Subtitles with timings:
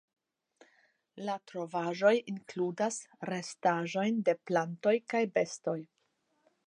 [1.27, 2.97] La trovaĵoj inkludas
[3.33, 5.81] restaĵojn de plantoj kaj bestoj.